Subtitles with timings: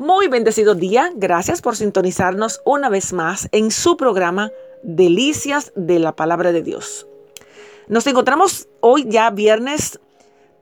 [0.00, 1.12] Muy bendecido día.
[1.14, 4.50] Gracias por sintonizarnos una vez más en su programa
[4.82, 7.06] Delicias de la Palabra de Dios.
[7.86, 10.00] Nos encontramos hoy ya viernes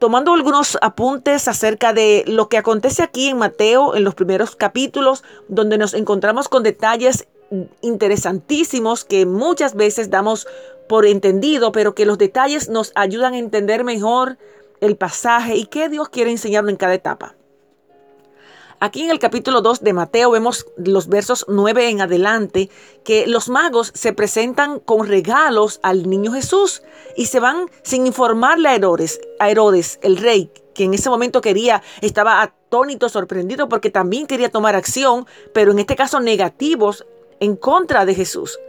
[0.01, 5.23] tomando algunos apuntes acerca de lo que acontece aquí en Mateo en los primeros capítulos,
[5.47, 7.29] donde nos encontramos con detalles
[7.81, 10.49] interesantísimos que muchas veces damos
[10.89, 14.37] por entendido, pero que los detalles nos ayudan a entender mejor
[14.81, 17.38] el pasaje y qué Dios quiere enseñarnos en cada etapa.
[18.81, 22.71] Aquí en el capítulo 2 de Mateo vemos los versos 9 en adelante
[23.03, 26.83] que los magos se presentan con regalos al niño Jesús
[27.17, 31.41] y se van sin informarle a Herodes, a Herodes, el rey, que en ese momento
[31.41, 37.05] quería, estaba atónito, sorprendido porque también quería tomar acción, pero en este caso negativos
[37.41, 38.61] en contra de Jesús.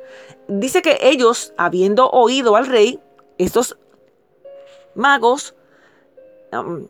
[0.48, 3.00] Dice que ellos, habiendo oído al rey,
[3.38, 3.78] estos
[4.96, 5.54] magos,
[6.52, 6.88] um,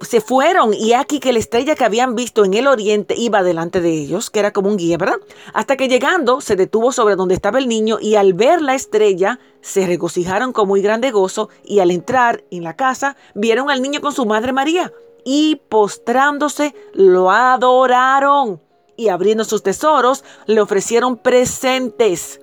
[0.00, 3.80] se fueron y aquí que la estrella que habían visto en el oriente iba delante
[3.80, 5.18] de ellos, que era como un guía, ¿verdad?
[5.52, 9.38] Hasta que llegando se detuvo sobre donde estaba el niño y al ver la estrella
[9.60, 14.00] se regocijaron con muy grande gozo y al entrar en la casa vieron al niño
[14.00, 14.92] con su madre María
[15.24, 18.60] y postrándose lo adoraron
[18.96, 22.40] y abriendo sus tesoros le ofrecieron presentes,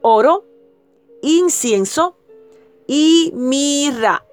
[0.00, 0.44] oro,
[1.22, 2.16] incienso
[2.86, 4.24] y mirra.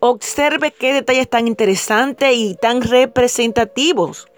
[0.00, 4.28] Observe qué detalles tan interesantes y tan representativos.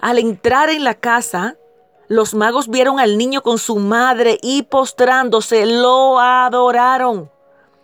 [0.00, 1.56] Al entrar en la casa,
[2.08, 7.30] los magos vieron al niño con su madre y postrándose lo adoraron,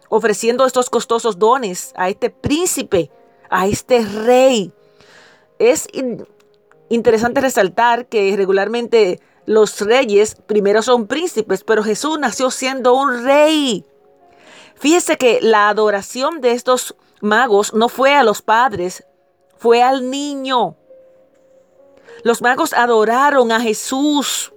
[0.08, 3.10] ofreciendo estos costosos dones a este príncipe,
[3.48, 4.72] a este rey.
[5.58, 5.88] Es
[6.88, 13.84] interesante resaltar que regularmente los reyes primero son príncipes, pero Jesús nació siendo un rey.
[14.82, 19.04] Fíjese que la adoración de estos magos no fue a los padres,
[19.56, 20.74] fue al niño.
[22.24, 24.52] Los magos adoraron a Jesús.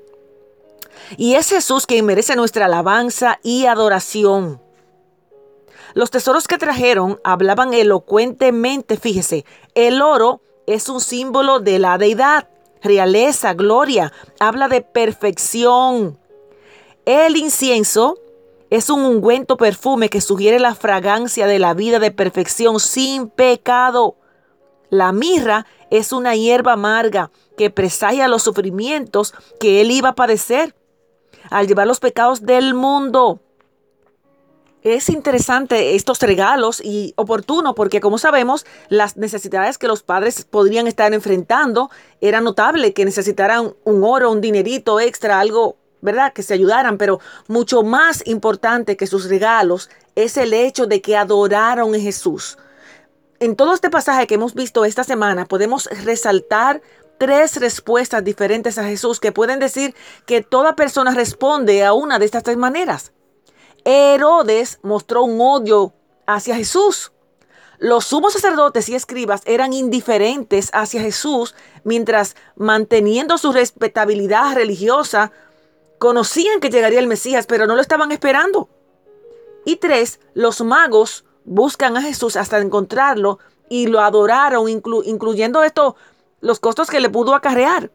[1.15, 4.59] Y es Jesús quien merece nuestra alabanza y adoración.
[5.93, 12.49] Los tesoros que trajeron hablaban elocuentemente, fíjese, el oro es un símbolo de la deidad,
[12.81, 16.17] realeza, gloria, habla de perfección.
[17.05, 18.17] El incienso
[18.75, 24.17] es un ungüento perfume que sugiere la fragancia de la vida de perfección sin pecado.
[24.89, 30.75] La mirra es una hierba amarga que presagia los sufrimientos que él iba a padecer
[31.49, 33.39] al llevar los pecados del mundo.
[34.81, 40.85] Es interesante estos regalos y oportuno porque como sabemos las necesidades que los padres podrían
[40.85, 46.31] estar enfrentando era notable que necesitaran un oro, un dinerito extra, algo ¿verdad?
[46.31, 51.17] Que se ayudaran, pero mucho más importante que sus regalos es el hecho de que
[51.17, 52.57] adoraron a Jesús.
[53.39, 56.81] En todo este pasaje que hemos visto esta semana podemos resaltar
[57.17, 59.93] tres respuestas diferentes a Jesús que pueden decir
[60.25, 63.11] que toda persona responde a una de estas tres maneras.
[63.83, 65.93] Herodes mostró un odio
[66.25, 67.11] hacia Jesús.
[67.77, 75.31] Los sumos sacerdotes y escribas eran indiferentes hacia Jesús mientras manteniendo su respetabilidad religiosa
[75.97, 78.69] Conocían que llegaría el Mesías, pero no lo estaban esperando.
[79.65, 83.39] Y tres, los magos buscan a Jesús hasta encontrarlo
[83.69, 85.95] y lo adoraron, incluyendo esto,
[86.41, 87.91] los costos que le pudo acarrear.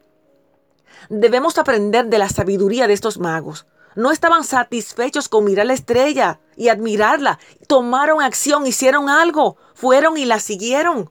[1.09, 3.65] Debemos aprender de la sabiduría de estos magos.
[3.95, 7.39] No estaban satisfechos con mirar la estrella y admirarla.
[7.67, 11.09] Tomaron acción, hicieron algo, fueron y la siguieron.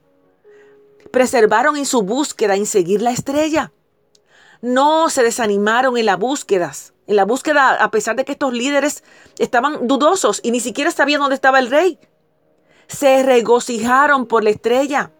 [1.10, 3.72] Preservaron en su búsqueda en seguir la estrella
[4.60, 6.72] no se desanimaron en la búsqueda.
[7.06, 9.02] En la búsqueda, a pesar de que estos líderes
[9.38, 11.98] estaban dudosos y ni siquiera sabían dónde estaba el rey.
[12.86, 15.12] Se regocijaron por la estrella.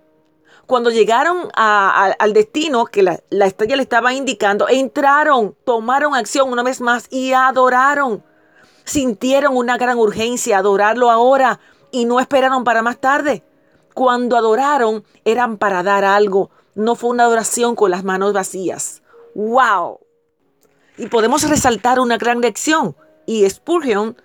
[0.66, 6.62] Cuando llegaron al destino que la, la estrella le estaba indicando, entraron, tomaron acción una
[6.62, 8.22] vez más y adoraron.
[8.84, 11.58] Sintieron una gran urgencia adorarlo ahora
[11.90, 13.42] y no esperaron para más tarde.
[13.94, 18.99] Cuando adoraron eran para dar algo, no fue una adoración con las manos vacías.
[19.34, 20.00] ¡Wow!
[20.96, 22.96] Y podemos resaltar una gran lección.
[23.26, 24.16] Y Spurgeon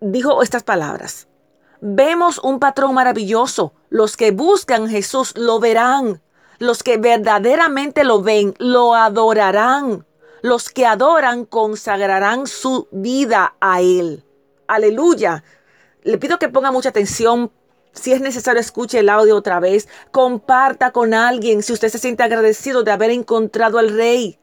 [0.00, 1.28] dijo estas palabras.
[1.80, 3.72] Vemos un patrón maravilloso.
[3.88, 6.20] Los que buscan Jesús lo verán.
[6.58, 10.04] Los que verdaderamente lo ven, lo adorarán.
[10.42, 14.24] Los que adoran consagrarán su vida a Él.
[14.66, 15.44] Aleluya.
[16.02, 17.52] Le pido que ponga mucha atención
[17.98, 19.88] si es necesario, escuche el audio otra vez.
[20.10, 24.38] Comparta con alguien si usted se siente agradecido de haber encontrado al Rey.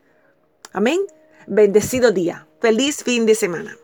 [0.73, 0.99] Amén.
[1.47, 2.47] Bendecido día.
[2.59, 3.77] Feliz fin de semana.